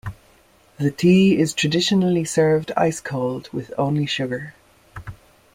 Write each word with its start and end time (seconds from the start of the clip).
The 0.79 0.89
tea 0.89 1.37
is 1.37 1.53
traditionally 1.53 2.25
served 2.25 2.71
ice-cold 2.75 3.49
with 3.53 3.71
only 3.77 4.07
sugar. 4.07 4.55